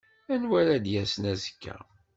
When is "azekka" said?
1.31-1.75